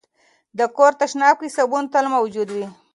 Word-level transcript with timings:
د 0.57 0.59
کور 0.75 0.91
تشناب 0.99 1.35
کې 1.41 1.49
صابون 1.55 1.83
تل 1.93 2.05
موجود 2.15 2.47
وي. 2.55 2.65